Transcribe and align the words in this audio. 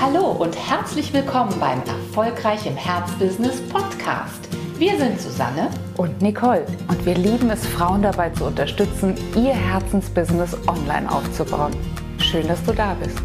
Hallo 0.00 0.30
und 0.30 0.54
herzlich 0.54 1.12
willkommen 1.12 1.58
beim 1.58 1.82
Erfolgreich 1.82 2.64
im 2.66 2.76
Herzbusiness 2.76 3.60
Podcast. 3.68 4.48
Wir 4.78 4.96
sind 4.96 5.20
Susanne 5.20 5.70
und 5.96 6.22
Nicole 6.22 6.64
und 6.86 7.04
wir 7.04 7.16
lieben 7.16 7.50
es, 7.50 7.66
Frauen 7.66 8.02
dabei 8.02 8.30
zu 8.30 8.44
unterstützen, 8.44 9.16
ihr 9.34 9.52
Herzensbusiness 9.52 10.56
online 10.68 11.10
aufzubauen. 11.10 11.74
Schön, 12.20 12.46
dass 12.46 12.62
du 12.62 12.72
da 12.72 12.94
bist. 12.94 13.18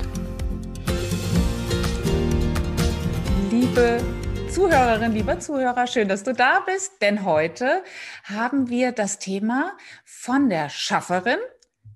Liebe 3.51 4.01
Zuhörerin, 4.49 5.11
lieber 5.11 5.39
Zuhörer, 5.39 5.85
schön, 5.85 6.07
dass 6.07 6.23
du 6.23 6.33
da 6.33 6.61
bist, 6.65 7.03
denn 7.03 7.23
heute 7.23 7.83
haben 8.23 8.69
wir 8.69 8.93
das 8.93 9.19
Thema 9.19 9.73
von 10.05 10.49
der 10.49 10.69
Schafferin 10.69 11.37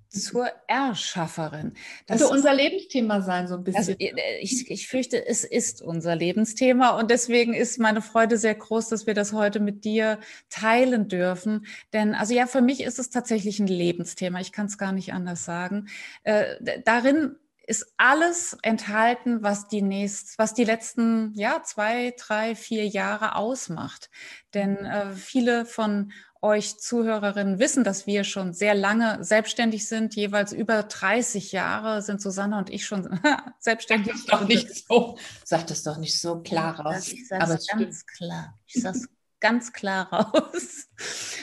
zur 0.09 0.47
Erschafferin. 0.67 1.73
Das 2.05 2.19
könnte 2.19 2.33
unser 2.33 2.53
Lebensthema 2.53 3.21
sein, 3.21 3.47
so 3.47 3.55
ein 3.55 3.63
bisschen. 3.63 3.79
Also 3.79 3.95
ich, 4.41 4.69
ich 4.69 4.87
fürchte, 4.87 5.25
es 5.25 5.43
ist 5.43 5.81
unser 5.81 6.15
Lebensthema 6.15 6.91
und 6.91 7.11
deswegen 7.11 7.53
ist 7.53 7.79
meine 7.79 8.01
Freude 8.01 8.37
sehr 8.37 8.55
groß, 8.55 8.89
dass 8.89 9.07
wir 9.07 9.13
das 9.13 9.33
heute 9.33 9.59
mit 9.59 9.85
dir 9.85 10.19
teilen 10.49 11.07
dürfen. 11.07 11.65
Denn 11.93 12.15
also 12.15 12.33
ja, 12.33 12.47
für 12.47 12.61
mich 12.61 12.81
ist 12.81 12.99
es 12.99 13.09
tatsächlich 13.09 13.59
ein 13.59 13.67
Lebensthema. 13.67 14.39
Ich 14.39 14.51
kann 14.51 14.67
es 14.67 14.77
gar 14.77 14.91
nicht 14.91 15.13
anders 15.13 15.45
sagen. 15.45 15.87
Äh, 16.23 16.81
darin 16.85 17.35
ist 17.67 17.93
alles 17.97 18.57
enthalten, 18.61 19.43
was 19.43 19.67
die 19.67 19.81
nächst, 19.81 20.39
was 20.39 20.53
die 20.53 20.63
letzten 20.63 21.33
ja 21.35 21.61
zwei, 21.63 22.13
drei, 22.17 22.55
vier 22.55 22.87
Jahre 22.87 23.35
ausmacht. 23.35 24.09
Denn 24.53 24.77
äh, 24.77 25.11
viele 25.11 25.65
von 25.65 26.13
euch 26.47 26.79
Zuhörerinnen 26.79 27.59
wissen, 27.59 27.83
dass 27.83 28.07
wir 28.07 28.23
schon 28.23 28.53
sehr 28.53 28.73
lange 28.73 29.23
selbstständig 29.23 29.87
sind, 29.87 30.15
jeweils 30.15 30.53
über 30.53 30.83
30 30.83 31.51
Jahre 31.51 32.01
sind 32.01 32.21
Susanne 32.21 32.57
und 32.57 32.69
ich 32.69 32.85
schon 32.85 33.19
selbstständig. 33.59 34.13
Sag 34.15 34.25
das 34.25 34.39
doch 34.39 34.47
nicht 34.47 34.87
so. 34.87 35.17
Sag 35.43 35.67
das 35.67 35.83
doch 35.83 35.97
nicht 35.97 36.19
so 36.19 36.41
klar 36.41 36.79
raus. 36.79 37.09
Ich 37.11 37.27
sag's 37.27 37.43
Aber 37.43 37.53
ganz 37.53 37.65
stimmt. 37.65 38.07
klar. 38.07 38.53
Ich 38.65 38.81
sag's 38.81 39.07
ganz 39.39 39.73
klar 39.73 40.11
raus. 40.11 40.89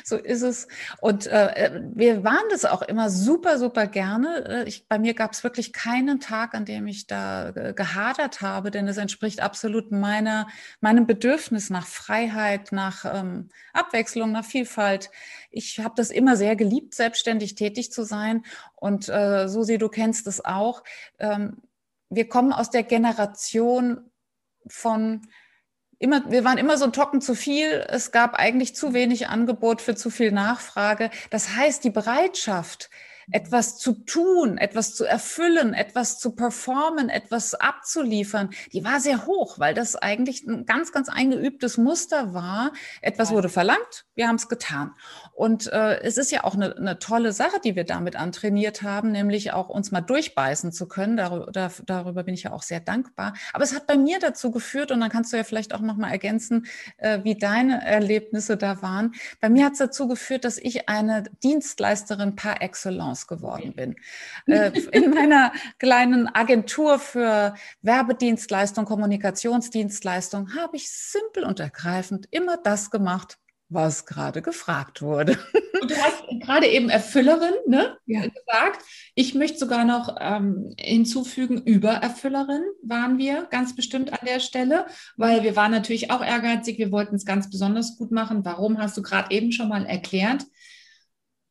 so 0.05 0.17
ist 0.17 0.42
es. 0.42 0.67
Und 1.00 1.27
äh, 1.27 1.81
wir 1.95 2.25
waren 2.25 2.45
das 2.50 2.64
auch 2.64 2.83
immer 2.83 3.11
super, 3.11 3.59
super 3.59 3.87
gerne. 3.87 4.45
Äh, 4.64 4.69
ich, 4.69 4.89
bei 4.89 4.98
mir 4.98 5.14
gab 5.14 5.33
es 5.33 5.45
wirklich 5.45 5.73
keinen 5.73 6.20
Tag, 6.20 6.55
an 6.55 6.65
dem 6.65 6.87
ich 6.87 7.06
da 7.06 7.50
äh, 7.50 7.72
gehadert 7.75 8.41
habe, 8.41 8.70
denn 8.70 8.89
es 8.89 8.97
entspricht 8.97 9.41
absolut 9.41 9.92
meiner, 9.92 10.48
meinem 10.81 11.06
Bedürfnis 11.06 11.70
nach 11.70 11.87
Freiheit, 11.87 12.72
nach 12.72 13.05
ähm, 13.05 13.48
Abwechslung, 13.72 14.33
nach 14.33 14.45
Vielfalt. 14.45 15.11
Ich 15.50 15.78
habe 15.78 15.95
das 15.97 16.11
immer 16.11 16.37
sehr 16.37 16.56
geliebt, 16.56 16.95
selbstständig 16.95 17.55
tätig 17.55 17.92
zu 17.92 18.03
sein. 18.03 18.45
Und 18.75 19.09
äh, 19.09 19.48
Susi, 19.48 19.78
du 19.78 19.89
kennst 19.89 20.27
es 20.27 20.45
auch. 20.45 20.83
Ähm, 21.19 21.62
wir 22.11 22.28
kommen 22.28 22.53
aus 22.53 22.70
der 22.70 22.83
Generation 22.83 24.11
von 24.67 25.22
immer, 25.98 26.31
wir 26.31 26.45
waren 26.45 26.59
immer 26.59 26.77
so 26.78 26.89
trocken 26.89 27.20
zu 27.20 27.34
viel. 27.34 27.84
Es 27.89 28.12
gab 28.12 28.34
eigentlich 28.34 28.75
zu 28.75 28.95
wenig 28.95 29.28
Angebot 29.28 29.81
für 29.81 29.95
zu 29.95 30.11
viel 30.11 30.33
Nachfrage. 30.33 31.11
Das 31.31 31.56
heißt, 31.56 31.84
die 31.84 31.91
Bereitschaft, 31.91 32.91
etwas 33.30 33.78
zu 33.78 33.94
tun, 34.05 34.58
etwas 34.58 34.94
zu 34.94 35.05
erfüllen, 35.05 35.75
etwas 35.75 36.19
zu 36.19 36.33
performen, 36.33 37.08
etwas 37.08 37.55
abzuliefern, 37.55 38.50
die 38.72 38.84
war 38.84 39.00
sehr 39.00 39.27
hoch, 39.27 39.58
weil 39.58 39.75
das 39.75 39.97
eigentlich 39.97 40.47
ein 40.47 40.66
ganz, 40.66 40.92
ganz 40.92 41.08
eingeübtes 41.08 41.78
Muster 41.78 42.34
war. 42.34 42.72
Etwas 43.00 43.31
wurde 43.31 43.48
verlangt, 43.48 44.06
wir 44.14 44.28
haben 44.28 44.36
es 44.36 44.48
getan. 44.48 44.92
Und 45.33 45.72
äh, 45.72 46.00
es 46.03 46.19
ist 46.19 46.31
ja 46.31 46.44
auch 46.44 46.55
eine, 46.55 46.77
eine 46.77 46.98
tolle 46.98 47.33
Sache, 47.33 47.61
die 47.62 47.77
wir 47.77 47.84
damit 47.84 48.16
antrainiert 48.16 48.83
haben, 48.83 49.12
nämlich 49.12 49.53
auch 49.53 49.69
uns 49.69 49.91
mal 49.91 50.00
durchbeißen 50.00 50.72
zu 50.72 50.86
können. 50.86 51.16
Darüber, 51.16 51.70
darüber 51.86 52.22
bin 52.22 52.34
ich 52.34 52.44
ja 52.44 52.53
auch 52.53 52.62
sehr 52.62 52.81
dankbar. 52.81 53.34
Aber 53.53 53.64
es 53.64 53.75
hat 53.75 53.86
bei 53.86 53.97
mir 53.97 54.19
dazu 54.19 54.50
geführt, 54.50 54.91
und 54.91 55.00
dann 55.00 55.11
kannst 55.11 55.33
du 55.33 55.36
ja 55.36 55.44
vielleicht 55.44 55.75
auch 55.75 55.81
nochmal 55.81 56.12
ergänzen, 56.12 56.66
äh, 56.98 57.20
wie 57.22 57.36
deine 57.36 57.84
Erlebnisse 57.84 58.56
da 58.56 58.83
waren. 58.83 59.14
Bei 59.41 59.48
mir 59.48 59.66
hat 59.66 59.72
es 59.72 59.78
dazu 59.78 60.09
geführt, 60.09 60.44
dass 60.44 60.59
ich 60.59 60.88
eine 60.88 61.25
Dienstleisterin 61.43 62.37
par 62.37 62.62
excellence 62.62 63.13
geworden 63.26 63.75
bin. 63.75 63.97
Äh, 64.47 64.72
in 64.92 65.10
meiner 65.10 65.52
kleinen 65.78 66.28
Agentur 66.28 66.98
für 66.98 67.54
Werbedienstleistung, 67.82 68.84
Kommunikationsdienstleistung 68.84 70.54
habe 70.54 70.76
ich 70.76 70.91
simpel 70.91 71.44
und 71.44 71.60
ergreifend 71.60 72.26
immer 72.30 72.56
das 72.56 72.91
gemacht, 72.91 73.38
was 73.69 74.06
gerade 74.06 74.42
gefragt 74.42 75.03
wurde. 75.03 75.38
Und 75.80 75.91
du 75.91 75.97
hast 75.97 76.24
gerade 76.41 76.66
eben 76.66 76.88
Erfüllerin 76.88 77.54
ne, 77.66 77.98
ja. 78.06 78.22
gesagt. 78.22 78.82
Ich 79.14 79.34
möchte 79.34 79.58
sogar 79.58 79.84
noch 79.84 80.16
ähm, 80.20 80.74
hinzufügen, 80.78 81.62
Übererfüllerin 81.62 82.62
waren 82.82 83.19
wir 83.19 83.47
ganz 83.50 83.74
bestimmt 83.74 84.12
an 84.12 84.26
der 84.26 84.41
Stelle, 84.41 84.86
weil 85.16 85.42
wir 85.42 85.56
waren 85.56 85.72
natürlich 85.72 86.10
auch 86.10 86.24
ehrgeizig. 86.24 86.78
Wir 86.78 86.92
wollten 86.92 87.16
es 87.16 87.26
ganz 87.26 87.50
besonders 87.50 87.97
gut 87.97 88.12
machen. 88.12 88.44
Warum 88.44 88.78
hast 88.78 88.97
du 88.97 89.03
gerade 89.03 89.34
eben 89.34 89.53
schon 89.53 89.69
mal 89.69 89.84
erklärt? 89.84 90.44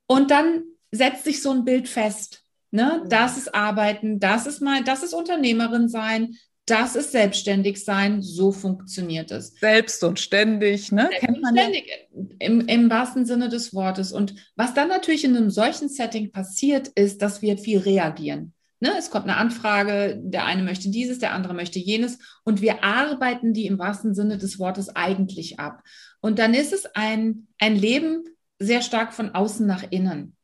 Und 0.07 0.31
dann 0.31 0.63
setzt 0.93 1.23
sich 1.23 1.41
so 1.41 1.51
ein 1.51 1.65
Bild 1.65 1.89
fest. 1.89 2.43
Ne? 2.71 3.03
Das 3.09 3.37
ist 3.37 3.53
Arbeiten, 3.53 4.19
das 4.19 4.47
ist 4.47 4.61
mal, 4.61 4.83
das 4.83 5.03
ist 5.03 5.13
Unternehmerin 5.13 5.89
sein, 5.89 6.35
das 6.65 6.95
ist 6.95 7.11
selbstständig 7.11 7.83
sein, 7.83 8.21
so 8.21 8.51
funktioniert 8.51 9.31
es. 9.31 9.53
Selbst 9.59 10.01
und 10.03 10.19
ständig, 10.19 10.93
ne? 10.93 11.09
Kennt 11.19 11.41
man 11.41 11.57
ständig, 11.57 11.87
ja. 11.87 12.25
im, 12.39 12.61
im 12.61 12.89
wahrsten 12.89 13.25
Sinne 13.25 13.49
des 13.49 13.73
Wortes. 13.73 14.13
Und 14.13 14.35
was 14.55 14.73
dann 14.73 14.87
natürlich 14.87 15.25
in 15.25 15.35
einem 15.35 15.49
solchen 15.49 15.89
Setting 15.89 16.31
passiert, 16.31 16.87
ist, 16.89 17.21
dass 17.21 17.41
wir 17.41 17.57
viel 17.57 17.79
reagieren. 17.79 18.53
Ne? 18.79 18.91
Es 18.97 19.09
kommt 19.09 19.25
eine 19.25 19.37
Anfrage, 19.37 20.19
der 20.23 20.45
eine 20.45 20.63
möchte 20.63 20.89
dieses, 20.89 21.19
der 21.19 21.33
andere 21.33 21.53
möchte 21.53 21.79
jenes 21.79 22.19
und 22.43 22.61
wir 22.61 22.83
arbeiten 22.83 23.53
die 23.53 23.65
im 23.65 23.77
wahrsten 23.79 24.13
Sinne 24.15 24.37
des 24.37 24.57
Wortes 24.57 24.95
eigentlich 24.95 25.59
ab. 25.59 25.83
Und 26.21 26.39
dann 26.39 26.53
ist 26.53 26.73
es 26.73 26.85
ein, 26.93 27.47
ein 27.59 27.75
Leben 27.75 28.23
sehr 28.59 28.81
stark 28.81 29.13
von 29.13 29.35
außen 29.35 29.65
nach 29.67 29.83
innen. 29.89 30.35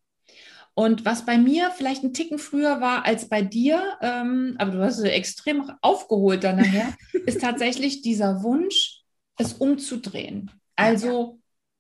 Und 0.74 1.06
was 1.06 1.26
bei 1.26 1.38
mir 1.38 1.72
vielleicht 1.72 2.04
ein 2.04 2.14
Ticken 2.14 2.40
früher 2.40 2.80
war 2.80 3.06
als 3.06 3.28
bei 3.28 3.42
dir, 3.42 3.98
ähm, 4.02 4.56
aber 4.58 4.72
du 4.72 4.84
hast 4.84 5.00
es 5.00 5.04
extrem 5.04 5.70
aufgeholt 5.82 6.44
dann 6.44 6.58
nachher, 6.58 6.96
ist 7.26 7.42
tatsächlich 7.42 8.02
dieser 8.02 8.44
Wunsch, 8.44 9.02
es 9.38 9.54
umzudrehen. 9.54 10.52
Also 10.76 11.40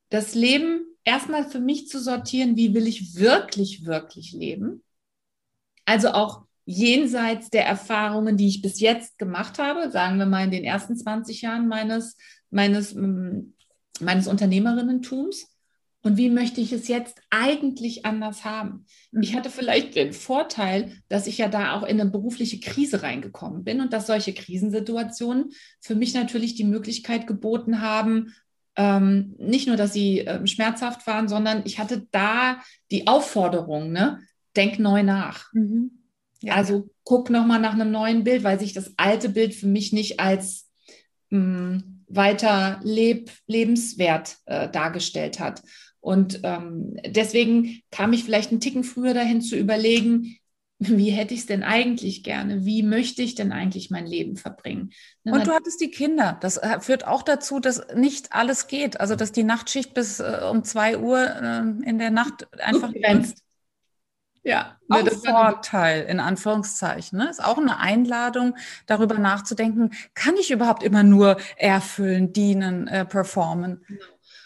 das 0.09 0.35
Leben 0.35 0.85
erstmal 1.03 1.49
für 1.49 1.59
mich 1.59 1.87
zu 1.87 1.99
sortieren, 1.99 2.55
wie 2.55 2.73
will 2.73 2.87
ich 2.87 3.15
wirklich, 3.15 3.85
wirklich 3.85 4.33
leben. 4.33 4.83
Also 5.85 6.09
auch 6.09 6.43
jenseits 6.65 7.49
der 7.49 7.65
Erfahrungen, 7.65 8.37
die 8.37 8.47
ich 8.47 8.61
bis 8.61 8.79
jetzt 8.79 9.17
gemacht 9.17 9.57
habe, 9.57 9.89
sagen 9.91 10.19
wir 10.19 10.25
mal 10.25 10.43
in 10.43 10.51
den 10.51 10.63
ersten 10.63 10.95
20 10.95 11.41
Jahren 11.41 11.67
meines, 11.67 12.15
meines, 12.51 12.95
meines 13.99 14.27
Unternehmerinnentums 14.27 15.47
und 16.01 16.17
wie 16.17 16.29
möchte 16.29 16.61
ich 16.61 16.71
es 16.71 16.87
jetzt 16.87 17.21
eigentlich 17.29 18.05
anders 18.05 18.45
haben? 18.45 18.85
Ich 19.19 19.35
hatte 19.35 19.49
vielleicht 19.49 19.95
den 19.95 20.13
Vorteil, 20.13 20.93
dass 21.09 21.27
ich 21.27 21.39
ja 21.39 21.49
da 21.49 21.73
auch 21.73 21.83
in 21.83 21.99
eine 21.99 22.09
berufliche 22.09 22.59
Krise 22.61 23.03
reingekommen 23.03 23.65
bin 23.65 23.81
und 23.81 23.91
dass 23.91 24.07
solche 24.07 24.33
Krisensituationen 24.33 25.51
für 25.81 25.95
mich 25.95 26.13
natürlich 26.13 26.55
die 26.55 26.63
Möglichkeit 26.63 27.27
geboten 27.27 27.81
haben, 27.81 28.33
ähm, 28.77 29.35
nicht 29.37 29.67
nur, 29.67 29.75
dass 29.75 29.91
sie 29.91 30.19
ähm, 30.19 30.47
schmerzhaft 30.47 31.05
waren, 31.05 31.27
sondern 31.27 31.63
ich 31.65 31.79
hatte 31.79 32.07
da 32.11 32.61
die 32.91 33.07
Aufforderung, 33.07 33.91
ne? 33.91 34.21
denk 34.55 34.79
neu 34.79 35.03
nach. 35.03 35.51
Mhm. 35.53 35.91
Ja. 36.41 36.55
Also 36.55 36.89
guck 37.03 37.29
nochmal 37.29 37.59
nach 37.59 37.73
einem 37.73 37.91
neuen 37.91 38.23
Bild, 38.23 38.45
weil 38.45 38.57
sich 38.57 38.71
das 38.71 38.93
alte 38.95 39.27
Bild 39.27 39.53
für 39.53 39.67
mich 39.67 39.91
nicht 39.91 40.21
als 40.21 40.69
mh, 41.29 41.39
mm, 41.39 42.03
weiter 42.07 42.79
leb 42.83 43.31
lebenswert 43.45 44.37
äh, 44.45 44.69
dargestellt 44.69 45.39
hat. 45.39 45.61
Und 46.01 46.41
ähm, 46.43 46.97
deswegen 47.05 47.81
kam 47.91 48.13
ich 48.13 48.23
vielleicht 48.23 48.51
einen 48.51 48.61
Ticken 48.61 48.83
früher 48.83 49.13
dahin 49.13 49.41
zu 49.41 49.55
überlegen, 49.55 50.39
wie 50.81 51.09
hätte 51.09 51.33
ich 51.33 51.41
es 51.41 51.45
denn 51.45 51.63
eigentlich 51.63 52.23
gerne? 52.23 52.63
Wie 52.63 52.83
möchte 52.83 53.21
ich 53.21 53.35
denn 53.35 53.51
eigentlich 53.51 53.91
mein 53.91 54.07
Leben 54.07 54.37
verbringen? 54.37 54.91
Ne, 55.25 55.33
und 55.33 55.45
du 55.45 55.51
hattest 55.51 55.81
die 55.81 55.91
Kinder. 55.91 56.37
Das 56.39 56.55
äh, 56.55 56.79
führt 56.79 57.05
auch 57.05 57.21
dazu, 57.21 57.59
dass 57.59 57.85
nicht 57.95 58.31
alles 58.31 58.67
geht. 58.67 59.01
Also, 59.01 59.17
dass 59.17 59.33
die 59.33 59.43
Nachtschicht 59.43 59.93
bis 59.93 60.21
äh, 60.21 60.39
um 60.49 60.63
zwei 60.63 60.97
Uhr 60.97 61.19
äh, 61.19 61.89
in 61.89 61.99
der 61.99 62.11
Nacht 62.11 62.47
einfach 62.61 62.93
begrenzt. 62.93 63.43
Ja, 64.41 64.77
auch 64.87 64.99
ein 64.99 65.07
Vorteil 65.11 66.05
in 66.05 66.21
Anführungszeichen. 66.21 67.19
Ne? 67.19 67.29
Ist 67.29 67.43
auch 67.43 67.57
eine 67.57 67.77
Einladung, 67.79 68.55
darüber 68.85 69.19
nachzudenken, 69.19 69.91
kann 70.13 70.37
ich 70.37 70.49
überhaupt 70.49 70.81
immer 70.81 71.03
nur 71.03 71.37
erfüllen, 71.57 72.31
dienen, 72.31 72.87
äh, 72.87 73.05
performen? 73.05 73.83
Genau. 73.85 74.01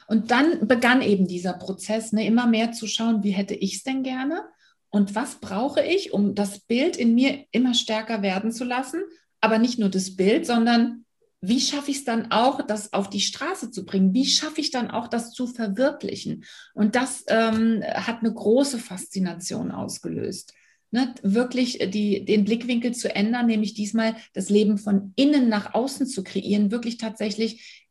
Und 0.08 0.32
dann 0.32 0.68
begann 0.68 1.02
eben 1.02 1.28
dieser 1.28 1.54
Prozess, 1.54 2.12
ne, 2.14 2.26
immer 2.26 2.48
mehr 2.48 2.72
zu 2.72 2.88
schauen, 2.88 3.24
wie 3.24 3.32
hätte 3.32 3.56
ich 3.56 3.76
es 3.76 3.84
denn 3.84 4.04
gerne 4.04 4.44
und 4.90 5.16
was 5.16 5.36
brauche 5.36 5.84
ich, 5.84 6.14
um 6.14 6.36
das 6.36 6.60
Bild 6.60 6.98
in 6.98 7.16
mir 7.16 7.46
immer 7.52 7.74
stärker 7.74 8.22
werden 8.22 8.52
zu 8.52 8.64
lassen. 8.64 9.02
Aber 9.42 9.58
nicht 9.58 9.80
nur 9.80 9.90
das 9.90 10.16
Bild, 10.16 10.46
sondern 10.46 11.06
wie 11.42 11.60
schaffe 11.60 11.92
ich 11.92 11.98
es 11.98 12.06
dann 12.06 12.32
auch, 12.32 12.62
das 12.62 12.94
auf 12.94 13.10
die 13.10 13.20
Straße 13.20 13.70
zu 13.72 13.86
bringen? 13.86 14.14
Wie 14.14 14.26
schaffe 14.26 14.62
ich 14.62 14.72
dann 14.72 14.90
auch, 14.90 15.10
das 15.10 15.34
zu 15.34 15.46
verwirklichen? 15.48 16.46
Und 16.74 16.96
das 16.96 17.26
ähm, 17.28 17.84
hat 17.84 18.20
eine 18.20 18.34
große 18.34 18.80
Faszination 18.80 19.72
ausgelöst. 19.72 20.54
ne, 20.94 21.14
wirklich 21.24 21.80
die, 21.90 22.24
den 22.24 22.46
Blickwinkel 22.46 22.94
zu 22.94 23.14
ändern, 23.14 23.48
nämlich 23.48 23.74
diesmal 23.74 24.16
das 24.34 24.50
Leben 24.50 24.78
von 24.78 25.12
innen 25.16 25.50
nach 25.50 25.74
außen 25.74 26.06
zu 26.08 26.24
kreieren, 26.24 26.72
wirklich 26.72 26.98
tatsächlich 26.98 27.56
äh, 27.56 27.83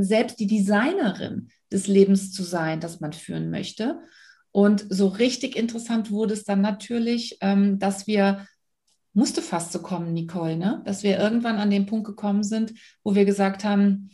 selbst 0.00 0.38
die 0.40 0.46
Designerin 0.46 1.48
des 1.70 1.86
Lebens 1.86 2.32
zu 2.32 2.42
sein, 2.42 2.80
das 2.80 3.00
man 3.00 3.12
führen 3.12 3.50
möchte. 3.50 4.00
Und 4.50 4.84
so 4.88 5.08
richtig 5.08 5.56
interessant 5.56 6.10
wurde 6.10 6.34
es 6.34 6.44
dann 6.44 6.60
natürlich, 6.60 7.38
ähm, 7.40 7.78
dass 7.78 8.06
wir, 8.06 8.46
musste 9.14 9.42
fast 9.42 9.72
so 9.72 9.80
kommen, 9.80 10.12
Nicole, 10.12 10.56
ne? 10.56 10.82
dass 10.84 11.02
wir 11.02 11.18
irgendwann 11.18 11.56
an 11.56 11.70
den 11.70 11.86
Punkt 11.86 12.06
gekommen 12.06 12.44
sind, 12.44 12.72
wo 13.02 13.14
wir 13.14 13.24
gesagt 13.24 13.64
haben, 13.64 14.10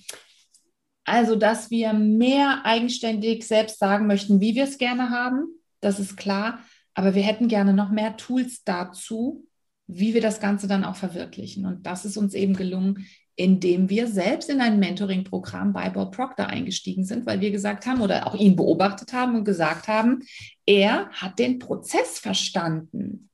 also, 1.05 1.37
dass 1.37 1.71
wir 1.71 1.95
mehr 1.95 2.67
eigenständig 2.67 3.47
selbst 3.47 3.79
sagen 3.79 4.07
möchten, 4.07 4.43
wie 4.43 4.55
wir 4.55 4.65
es 4.65 4.77
gerne 4.77 5.09
haben, 5.09 5.47
das 5.81 5.99
ist 5.99 6.17
klar. 6.17 6.61
Aber 6.93 7.15
wir 7.15 7.23
hätten 7.23 7.49
gerne 7.49 7.73
noch 7.73 7.91
mehr 7.91 8.17
Tools 8.19 8.63
dazu, 8.63 9.47
wie 9.87 10.13
wir 10.13 10.21
das 10.21 10.39
Ganze 10.39 10.69
dann 10.69 10.85
auch 10.85 10.97
verwirklichen. 10.97 11.65
Und 11.65 11.87
das 11.87 12.05
ist 12.05 12.19
uns 12.19 12.35
eben 12.35 12.55
gelungen, 12.55 13.07
indem 13.38 13.88
wir 13.88 14.08
selbst 14.08 14.50
in 14.50 14.61
ein 14.61 14.81
Mentoring-Programm 14.81 15.73
bei 15.73 15.88
Bob 15.90 16.14
Proctor 16.14 16.49
eingestiegen 16.49 17.05
sind, 17.05 17.25
weil 17.25 17.40
wir 17.40 17.52
gesagt 17.52 17.87
haben 17.87 18.00
oder 18.00 18.26
auch 18.26 18.35
ihn 18.35 18.56
beobachtet 18.56 19.12
haben 19.12 19.37
und 19.37 19.44
gesagt 19.44 19.87
haben, 19.87 20.25
er 20.67 21.08
hat 21.11 21.38
den 21.38 21.61
Prozess 21.61 22.19
verstanden. 22.19 23.31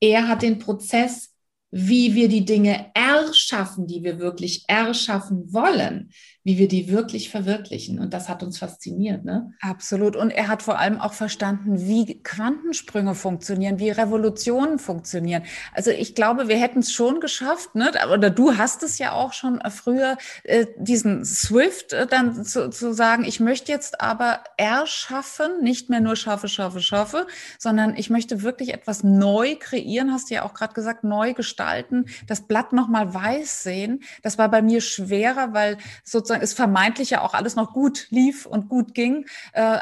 Er 0.00 0.28
hat 0.28 0.42
den 0.42 0.58
Prozess 0.58 1.34
wie 1.70 2.14
wir 2.14 2.28
die 2.28 2.44
Dinge 2.44 2.90
erschaffen, 2.94 3.86
die 3.86 4.02
wir 4.02 4.18
wirklich 4.18 4.64
erschaffen 4.68 5.52
wollen, 5.52 6.10
wie 6.44 6.56
wir 6.56 6.68
die 6.68 6.90
wirklich 6.90 7.30
verwirklichen. 7.30 7.98
Und 7.98 8.14
das 8.14 8.28
hat 8.28 8.42
uns 8.42 8.58
fasziniert. 8.58 9.24
Ne? 9.24 9.52
Absolut. 9.60 10.16
Und 10.16 10.30
er 10.30 10.48
hat 10.48 10.62
vor 10.62 10.78
allem 10.78 10.98
auch 10.98 11.12
verstanden, 11.12 11.86
wie 11.86 12.22
Quantensprünge 12.22 13.14
funktionieren, 13.14 13.78
wie 13.78 13.90
Revolutionen 13.90 14.78
funktionieren. 14.78 15.42
Also 15.74 15.90
ich 15.90 16.14
glaube, 16.14 16.48
wir 16.48 16.56
hätten 16.56 16.78
es 16.78 16.92
schon 16.92 17.20
geschafft, 17.20 17.74
ne? 17.74 17.92
oder 18.12 18.30
du 18.30 18.56
hast 18.56 18.82
es 18.82 18.98
ja 18.98 19.12
auch 19.12 19.32
schon 19.32 19.60
früher, 19.70 20.16
äh, 20.44 20.66
diesen 20.78 21.24
Swift 21.24 21.92
äh, 21.92 22.06
dann 22.06 22.44
zu, 22.44 22.70
zu 22.70 22.94
sagen, 22.94 23.24
ich 23.24 23.40
möchte 23.40 23.70
jetzt 23.70 24.00
aber 24.00 24.40
erschaffen, 24.56 25.62
nicht 25.62 25.90
mehr 25.90 26.00
nur 26.00 26.16
schaffe, 26.16 26.48
schaffe, 26.48 26.80
schaffe, 26.80 27.26
sondern 27.58 27.96
ich 27.96 28.10
möchte 28.10 28.42
wirklich 28.42 28.72
etwas 28.72 29.04
neu 29.04 29.56
kreieren, 29.58 30.12
hast 30.12 30.30
du 30.30 30.34
ja 30.34 30.44
auch 30.44 30.54
gerade 30.54 30.72
gesagt, 30.74 31.04
neu 31.04 31.34
gestalten, 31.34 32.06
das 32.26 32.46
Blatt 32.46 32.72
nochmal 32.72 33.12
weiß 33.12 33.62
sehen. 33.62 34.02
Das 34.22 34.38
war 34.38 34.48
bei 34.50 34.62
mir 34.62 34.80
schwerer, 34.80 35.52
weil 35.52 35.78
sozusagen 36.04 36.37
es 36.42 36.54
vermeintlich 36.54 37.10
ja 37.10 37.22
auch 37.22 37.34
alles 37.34 37.56
noch 37.56 37.72
gut 37.72 38.06
lief 38.10 38.46
und 38.46 38.68
gut 38.68 38.94
ging. 38.94 39.26
Äh, 39.52 39.78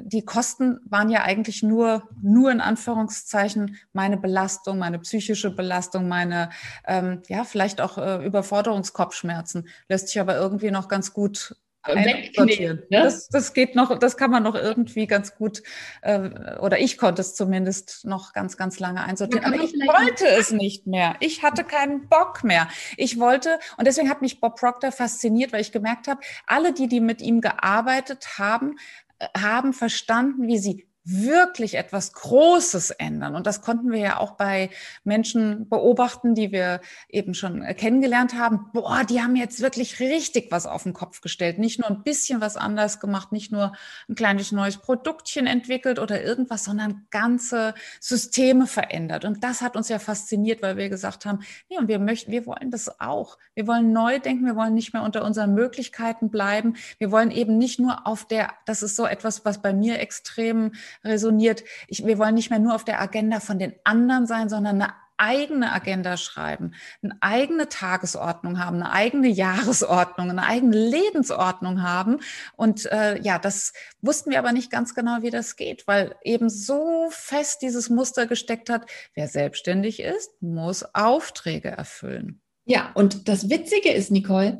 die 0.00 0.24
Kosten 0.24 0.80
waren 0.84 1.10
ja 1.10 1.22
eigentlich 1.22 1.62
nur, 1.62 2.08
nur 2.20 2.50
in 2.50 2.60
Anführungszeichen 2.60 3.76
meine 3.92 4.16
Belastung, 4.16 4.78
meine 4.78 4.98
psychische 4.98 5.54
Belastung, 5.54 6.08
meine, 6.08 6.50
ähm, 6.86 7.22
ja, 7.28 7.44
vielleicht 7.44 7.80
auch 7.80 7.98
äh, 7.98 8.24
Überforderungskopfschmerzen. 8.24 9.68
Lässt 9.88 10.08
sich 10.08 10.20
aber 10.20 10.36
irgendwie 10.36 10.70
noch 10.70 10.88
ganz 10.88 11.12
gut 11.12 11.56
wegknicken. 11.86 12.82
Ne? 12.90 13.02
Das, 13.02 13.28
das 13.28 13.52
geht 13.52 13.74
noch, 13.74 13.98
das 13.98 14.16
kann 14.16 14.30
man 14.30 14.42
noch 14.42 14.54
irgendwie 14.54 15.06
ganz 15.06 15.34
gut, 15.34 15.62
äh, 16.02 16.58
oder 16.60 16.78
ich 16.78 16.98
konnte 16.98 17.20
es 17.20 17.34
zumindest 17.34 18.04
noch 18.04 18.32
ganz, 18.32 18.56
ganz 18.56 18.78
lange 18.78 19.02
einsortieren. 19.02 19.44
Aber 19.44 19.62
ich 19.62 19.72
wollte 19.72 20.26
es 20.26 20.50
nicht 20.50 20.86
mehr. 20.86 21.16
Ich 21.20 21.42
hatte 21.42 21.64
keinen 21.64 22.08
Bock 22.08 22.44
mehr. 22.44 22.68
Ich 22.96 23.18
wollte, 23.18 23.58
und 23.76 23.86
deswegen 23.86 24.08
hat 24.08 24.22
mich 24.22 24.40
Bob 24.40 24.56
Proctor 24.56 24.92
fasziniert, 24.92 25.52
weil 25.52 25.60
ich 25.60 25.72
gemerkt 25.72 26.08
habe, 26.08 26.20
alle, 26.46 26.72
die, 26.72 26.88
die 26.88 27.00
mit 27.00 27.20
ihm 27.20 27.40
gearbeitet 27.40 28.38
haben, 28.38 28.76
äh, 29.18 29.26
haben 29.38 29.72
verstanden, 29.72 30.46
wie 30.46 30.58
sie 30.58 30.86
wirklich 31.04 31.74
etwas 31.74 32.14
Großes 32.14 32.90
ändern. 32.90 33.34
Und 33.34 33.46
das 33.46 33.60
konnten 33.60 33.92
wir 33.92 33.98
ja 33.98 34.18
auch 34.18 34.32
bei 34.32 34.70
Menschen 35.04 35.68
beobachten, 35.68 36.34
die 36.34 36.50
wir 36.50 36.80
eben 37.08 37.34
schon 37.34 37.62
äh, 37.62 37.74
kennengelernt 37.74 38.34
haben. 38.34 38.70
Boah, 38.72 39.04
die 39.04 39.20
haben 39.20 39.36
jetzt 39.36 39.60
wirklich 39.60 40.00
richtig 40.00 40.50
was 40.50 40.66
auf 40.66 40.84
den 40.84 40.94
Kopf 40.94 41.20
gestellt. 41.20 41.58
Nicht 41.58 41.78
nur 41.78 41.90
ein 41.90 42.02
bisschen 42.02 42.40
was 42.40 42.56
anders 42.56 43.00
gemacht, 43.00 43.32
nicht 43.32 43.52
nur 43.52 43.72
ein 44.08 44.14
kleines 44.14 44.50
neues 44.50 44.78
Produktchen 44.78 45.46
entwickelt 45.46 45.98
oder 45.98 46.22
irgendwas, 46.22 46.64
sondern 46.64 47.06
ganze 47.10 47.74
Systeme 48.00 48.66
verändert. 48.66 49.26
Und 49.26 49.44
das 49.44 49.60
hat 49.60 49.76
uns 49.76 49.90
ja 49.90 49.98
fasziniert, 49.98 50.62
weil 50.62 50.78
wir 50.78 50.88
gesagt 50.88 51.26
haben, 51.26 51.40
nee, 51.68 51.76
und 51.76 51.88
wir 51.88 51.98
möchten, 51.98 52.32
wir 52.32 52.46
wollen 52.46 52.70
das 52.70 53.00
auch. 53.00 53.36
Wir 53.54 53.66
wollen 53.66 53.92
neu 53.92 54.18
denken. 54.20 54.46
Wir 54.46 54.56
wollen 54.56 54.74
nicht 54.74 54.94
mehr 54.94 55.02
unter 55.02 55.22
unseren 55.22 55.52
Möglichkeiten 55.52 56.30
bleiben. 56.30 56.76
Wir 56.98 57.10
wollen 57.10 57.30
eben 57.30 57.58
nicht 57.58 57.78
nur 57.78 58.06
auf 58.06 58.26
der, 58.26 58.54
das 58.64 58.82
ist 58.82 58.96
so 58.96 59.06
etwas, 59.06 59.44
was 59.44 59.60
bei 59.60 59.74
mir 59.74 59.98
extrem 60.00 60.72
resoniert. 61.02 61.64
Ich, 61.88 62.06
wir 62.06 62.18
wollen 62.18 62.34
nicht 62.34 62.50
mehr 62.50 62.58
nur 62.58 62.74
auf 62.74 62.84
der 62.84 63.00
Agenda 63.00 63.40
von 63.40 63.58
den 63.58 63.74
anderen 63.84 64.26
sein, 64.26 64.48
sondern 64.48 64.80
eine 64.80 64.94
eigene 65.16 65.72
Agenda 65.72 66.16
schreiben, 66.16 66.74
eine 67.02 67.16
eigene 67.20 67.68
Tagesordnung 67.68 68.58
haben, 68.58 68.76
eine 68.76 68.90
eigene 68.90 69.28
Jahresordnung, 69.28 70.30
eine 70.30 70.44
eigene 70.44 70.76
Lebensordnung 70.76 71.82
haben. 71.82 72.20
Und 72.56 72.86
äh, 72.86 73.20
ja, 73.20 73.38
das 73.38 73.72
wussten 74.00 74.30
wir 74.30 74.38
aber 74.38 74.52
nicht 74.52 74.70
ganz 74.70 74.94
genau, 74.94 75.22
wie 75.22 75.30
das 75.30 75.56
geht, 75.56 75.86
weil 75.86 76.16
eben 76.22 76.48
so 76.50 77.08
fest 77.10 77.62
dieses 77.62 77.90
Muster 77.90 78.26
gesteckt 78.26 78.70
hat, 78.70 78.90
wer 79.14 79.28
selbstständig 79.28 80.00
ist, 80.00 80.30
muss 80.42 80.84
Aufträge 80.94 81.68
erfüllen. 81.68 82.40
Ja, 82.64 82.90
und 82.94 83.28
das 83.28 83.50
Witzige 83.50 83.92
ist, 83.92 84.10
Nicole, 84.10 84.58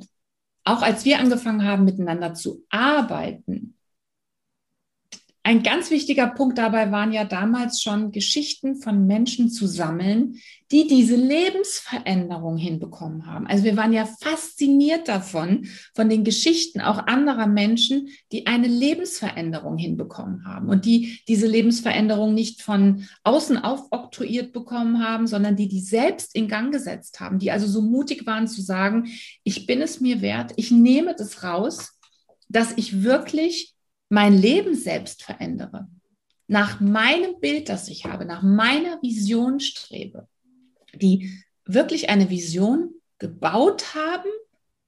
auch 0.65 0.83
als 0.83 1.05
wir 1.05 1.19
angefangen 1.19 1.65
haben, 1.65 1.85
miteinander 1.85 2.35
zu 2.35 2.65
arbeiten, 2.71 3.77
ein 5.47 5.63
ganz 5.63 5.91
wichtiger 5.91 6.29
Punkt 6.29 6.57
dabei 6.57 6.91
waren 6.91 7.13
ja 7.13 7.25
damals 7.25 7.83
schon 7.83 8.13
Geschichten 8.13 8.77
von 8.77 9.07
Menschen 9.07 9.51
zu 9.51 9.67
sammeln, 9.67 10.41
die 10.73 10.87
diese 10.87 11.17
Lebensveränderung 11.17 12.57
hinbekommen 12.57 13.27
haben. 13.27 13.47
Also 13.47 13.65
wir 13.65 13.77
waren 13.77 13.93
ja 13.93 14.07
fasziniert 14.07 15.07
davon, 15.07 15.67
von 15.95 16.09
den 16.09 16.25
Geschichten 16.25 16.81
auch 16.81 16.97
anderer 17.07 17.47
Menschen, 17.47 18.09
die 18.33 18.47
eine 18.47 18.69
Lebensveränderung 18.69 19.77
hinbekommen 19.77 20.47
haben 20.47 20.71
und 20.71 20.87
die 20.87 21.21
diese 21.29 21.47
Lebensveränderung 21.47 22.33
nicht 22.33 22.63
von 22.63 23.05
außen 23.23 23.59
aufoktroyiert 23.59 24.51
bekommen 24.55 25.07
haben, 25.07 25.27
sondern 25.27 25.57
die 25.57 25.69
die 25.69 25.83
selbst 25.83 26.35
in 26.35 26.49
Gang 26.49 26.73
gesetzt 26.73 27.21
haben, 27.21 27.39
die 27.39 27.51
also 27.51 27.67
so 27.67 27.83
mutig 27.83 28.27
waren 28.27 28.49
zu 28.49 28.63
sagen, 28.63 29.09
ich 29.43 29.67
bin 29.67 29.83
es 29.83 30.01
mir 30.01 30.23
wert, 30.23 30.55
ich 30.57 30.71
nehme 30.71 31.15
das 31.15 31.45
raus, 31.45 31.99
dass 32.49 32.73
ich 32.79 33.03
wirklich 33.03 33.74
mein 34.15 34.33
Leben 34.33 34.75
selbst 34.75 35.23
verändere, 35.25 35.87
nach 36.47 36.81
meinem 36.81 37.39
Bild, 37.41 37.69
das 37.69 37.89
ich 37.89 38.07
habe, 38.07 38.25
nach 38.25 38.41
meiner 38.43 39.03
Vision 39.03 39.61
strebe, 39.61 40.27
die 40.95 41.43
wirklich 41.65 42.09
eine 42.11 42.31
Vision 42.31 42.93
gebaut 43.19 43.97
haben 43.97 44.31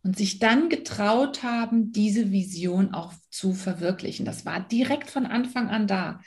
und 0.04 0.16
sich 0.16 0.38
dann 0.38 0.68
getraut 0.68 1.42
haben, 1.42 1.90
diese 1.90 2.30
Vision 2.30 2.94
auch 2.94 3.12
zu 3.30 3.52
verwirklichen. 3.52 4.24
Das 4.24 4.46
war 4.46 4.60
direkt 4.60 5.10
von 5.10 5.26
Anfang 5.26 5.70
an 5.70 5.88
da. 5.88 6.20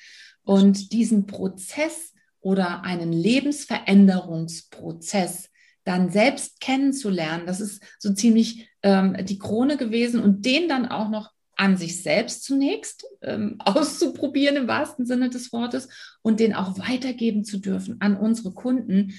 Und 0.44 0.92
diesen 0.92 1.26
Prozess 1.26 2.12
oder 2.42 2.84
einen 2.84 3.14
Lebensveränderungsprozess 3.14 5.50
dann 5.86 6.12
selbst 6.12 6.60
kennenzulernen, 6.60 7.46
das 7.46 7.62
ist 7.62 7.82
so 7.98 8.14
ziemlich 8.14 8.68
ähm, 8.84 9.16
die 9.26 9.40
Krone 9.40 9.78
gewesen 9.78 10.22
und 10.22 10.46
den 10.46 10.68
dann 10.68 10.86
auch 10.88 11.10
noch 11.10 11.32
an 11.60 11.76
sich 11.76 12.02
selbst 12.02 12.44
zunächst 12.44 13.06
ähm, 13.22 13.58
auszuprobieren 13.66 14.56
im 14.56 14.68
wahrsten 14.68 15.06
Sinne 15.06 15.30
des 15.30 15.52
Wortes 15.52 15.90
und 16.22 16.40
den 16.40 16.54
auch 16.56 16.80
weitergeben 16.80 17.44
zu 17.44 17.60
dürfen 17.60 18.00
an 18.00 18.16
unsere 18.18 18.54
Kunden, 18.54 19.14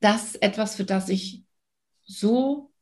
das 0.00 0.26
ist 0.26 0.42
etwas, 0.42 0.76
für 0.76 0.84
das 0.84 1.08
ich 1.08 1.44
so, 2.04 2.72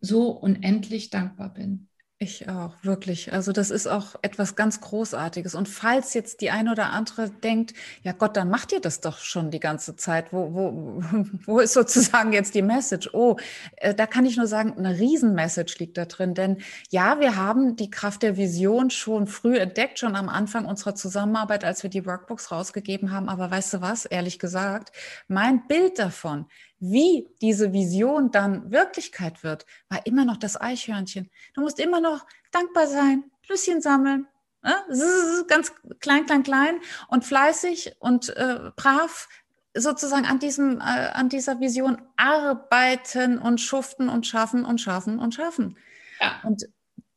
so 0.00 0.30
unendlich 0.30 1.10
dankbar 1.10 1.52
bin. 1.52 1.88
Ich 2.20 2.48
auch, 2.48 2.74
wirklich. 2.82 3.32
Also 3.32 3.52
das 3.52 3.70
ist 3.70 3.86
auch 3.86 4.16
etwas 4.22 4.56
ganz 4.56 4.80
Großartiges. 4.80 5.54
Und 5.54 5.68
falls 5.68 6.14
jetzt 6.14 6.40
die 6.40 6.50
eine 6.50 6.72
oder 6.72 6.90
andere 6.90 7.30
denkt, 7.30 7.74
ja 8.02 8.10
Gott, 8.10 8.36
dann 8.36 8.50
macht 8.50 8.72
ihr 8.72 8.80
das 8.80 9.00
doch 9.00 9.18
schon 9.18 9.52
die 9.52 9.60
ganze 9.60 9.94
Zeit. 9.94 10.32
Wo, 10.32 10.52
wo, 10.52 11.00
wo 11.46 11.60
ist 11.60 11.74
sozusagen 11.74 12.32
jetzt 12.32 12.56
die 12.56 12.62
Message? 12.62 13.10
Oh, 13.12 13.36
äh, 13.76 13.94
da 13.94 14.06
kann 14.08 14.26
ich 14.26 14.36
nur 14.36 14.48
sagen, 14.48 14.74
eine 14.76 14.98
Riesenmessage 14.98 15.76
liegt 15.78 15.96
da 15.96 16.06
drin. 16.06 16.34
Denn 16.34 16.58
ja, 16.90 17.20
wir 17.20 17.36
haben 17.36 17.76
die 17.76 17.88
Kraft 17.88 18.24
der 18.24 18.36
Vision 18.36 18.90
schon 18.90 19.28
früh 19.28 19.56
entdeckt, 19.56 20.00
schon 20.00 20.16
am 20.16 20.28
Anfang 20.28 20.64
unserer 20.64 20.96
Zusammenarbeit, 20.96 21.62
als 21.62 21.84
wir 21.84 21.90
die 21.90 22.04
Workbooks 22.04 22.50
rausgegeben 22.50 23.12
haben. 23.12 23.28
Aber 23.28 23.48
weißt 23.48 23.74
du 23.74 23.80
was, 23.80 24.06
ehrlich 24.06 24.40
gesagt, 24.40 24.90
mein 25.28 25.68
Bild 25.68 26.00
davon, 26.00 26.46
wie 26.80 27.28
diese 27.40 27.72
Vision 27.72 28.30
dann 28.30 28.70
Wirklichkeit 28.70 29.42
wird, 29.42 29.66
war 29.88 30.06
immer 30.06 30.24
noch 30.24 30.36
das 30.36 30.60
Eichhörnchen. 30.60 31.30
Du 31.54 31.60
musst 31.60 31.80
immer 31.80 32.00
noch 32.00 32.24
dankbar 32.52 32.86
sein, 32.86 33.24
Flüsschen 33.42 33.80
sammeln, 33.80 34.26
ne? 34.62 34.74
ganz 35.48 35.72
klein, 36.00 36.26
klein, 36.26 36.42
klein 36.42 36.80
und 37.08 37.24
fleißig 37.24 37.96
und 37.98 38.36
äh, 38.36 38.70
brav 38.76 39.28
sozusagen 39.74 40.26
an 40.26 40.38
diesem, 40.38 40.78
äh, 40.78 41.10
an 41.12 41.28
dieser 41.28 41.60
Vision 41.60 42.00
arbeiten 42.16 43.38
und 43.38 43.60
schuften 43.60 44.08
und 44.08 44.26
schaffen 44.26 44.64
und 44.64 44.80
schaffen 44.80 45.18
und 45.18 45.34
schaffen. 45.34 45.76
Ja. 46.20 46.40
Und 46.44 46.68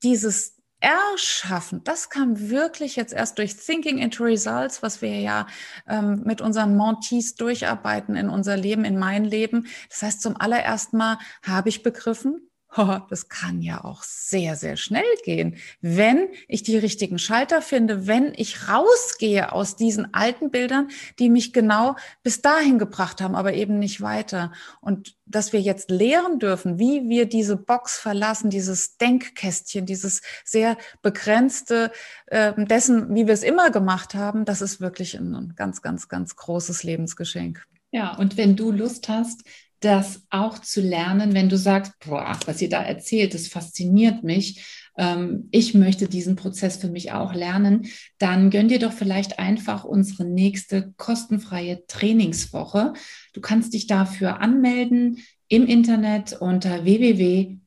dieses 0.04 0.61
erschaffen. 0.82 1.84
Das 1.84 2.10
kam 2.10 2.50
wirklich 2.50 2.96
jetzt 2.96 3.14
erst 3.14 3.38
durch 3.38 3.56
Thinking 3.56 4.00
into 4.00 4.24
Results, 4.24 4.84
was 4.84 5.02
wir 5.02 5.20
ja 5.20 5.48
ähm, 5.88 6.24
mit 6.26 6.42
unseren 6.42 6.76
Montees 6.76 7.36
durcharbeiten 7.36 8.16
in 8.16 8.30
unser 8.30 8.58
Leben, 8.58 8.84
in 8.84 9.00
mein 9.00 9.24
Leben. 9.24 9.68
Das 9.90 10.02
heißt, 10.02 10.22
zum 10.22 10.36
allerersten 10.40 10.98
Mal 10.98 11.20
habe 11.44 11.70
ich 11.70 11.84
begriffen, 11.84 12.51
das 13.10 13.28
kann 13.28 13.62
ja 13.62 13.84
auch 13.84 14.04
sehr, 14.04 14.56
sehr 14.56 14.78
schnell 14.78 15.04
gehen, 15.24 15.58
wenn 15.82 16.30
ich 16.48 16.64
die 16.64 16.78
richtigen 16.78 17.20
Schalter 17.20 17.62
finde, 17.62 18.08
wenn 18.08 18.34
ich 18.36 18.70
rausgehe 18.70 19.52
aus 19.52 19.76
diesen 19.76 20.14
alten 20.14 20.52
Bildern, 20.52 20.90
die 21.20 21.30
mich 21.30 21.54
genau 21.54 21.96
bis 22.24 22.42
dahin 22.42 22.80
gebracht 22.80 23.22
haben, 23.22 23.36
aber 23.36 23.54
eben 23.54 23.78
nicht 23.78 24.02
weiter. 24.02 24.54
Und 24.80 25.16
dass 25.26 25.54
wir 25.54 25.62
jetzt 25.62 25.90
lehren 25.90 26.40
dürfen, 26.40 26.80
wie 26.80 27.10
wir 27.10 27.26
diese 27.26 27.58
Box 27.58 27.98
verlassen, 27.98 28.50
dieses 28.50 28.98
Denkkästchen, 28.98 29.86
dieses 29.86 30.22
sehr 30.46 30.78
begrenzte 31.02 31.92
äh, 32.28 32.54
dessen, 32.66 33.14
wie 33.14 33.28
wir 33.28 33.34
es 33.34 33.44
immer 33.44 33.70
gemacht 33.72 34.16
haben, 34.16 34.46
das 34.46 34.62
ist 34.62 34.80
wirklich 34.80 35.16
ein 35.16 35.54
ganz, 35.56 35.82
ganz, 35.82 36.08
ganz 36.08 36.36
großes 36.36 36.84
Lebensgeschenk. 36.84 37.66
Ja, 37.92 38.16
und 38.16 38.38
wenn 38.38 38.56
du 38.56 38.72
Lust 38.72 39.10
hast, 39.10 39.44
das 39.82 40.24
auch 40.30 40.60
zu 40.60 40.80
lernen, 40.80 41.34
wenn 41.34 41.50
du 41.50 41.58
sagst, 41.58 41.94
boah, 42.06 42.40
was 42.46 42.62
ihr 42.62 42.70
da 42.70 42.82
erzählt, 42.82 43.34
das 43.34 43.48
fasziniert 43.48 44.24
mich. 44.24 44.64
Ähm, 44.98 45.50
ich 45.52 45.74
möchte 45.74 46.08
diesen 46.08 46.36
Prozess 46.36 46.78
für 46.78 46.90
mich 46.90 47.12
auch 47.12 47.34
lernen. 47.34 47.88
Dann 48.20 48.52
gönn 48.52 48.70
dir 48.70 48.80
doch 48.80 48.94
vielleicht 48.94 49.40
einfach 49.40 49.84
unsere 49.84 50.24
nächste 50.26 50.94
kostenfreie 50.98 51.86
Trainingswoche. 51.88 52.94
Du 53.34 53.42
kannst 53.42 53.74
dich 53.74 53.88
dafür 53.88 54.40
anmelden 54.40 55.18
im 55.48 55.66
Internet 55.66 56.34
unter 56.40 56.86
www.up-lift.de 56.86 57.60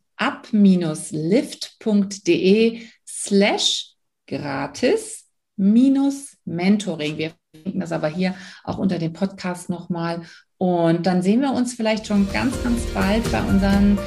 slash 3.07 3.95
gratis 4.27 5.25
minus 5.57 6.37
Mentoring. 6.45 7.19
Wir 7.19 7.33
verlinken 7.51 7.81
das 7.81 7.93
aber 7.93 8.09
hier 8.09 8.35
auch 8.65 8.79
unter 8.79 8.99
dem 8.99 9.13
Podcast 9.13 9.69
nochmal. 9.69 10.23
Und 10.59 11.07
dann 11.07 11.23
sehen 11.23 11.41
wir 11.41 11.53
uns 11.53 11.75
vielleicht 11.75 12.07
schon 12.07 12.31
ganz, 12.33 12.63
ganz 12.63 12.83
bald 12.95 13.31
bei 13.33 13.43
unserem 13.43 13.99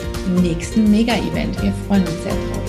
nächsten 0.41 0.89
Mega-Event. 0.89 1.61
Wir 1.61 1.73
freuen 1.87 2.03
uns 2.03 2.23
sehr 2.23 2.33
drauf. 2.33 2.66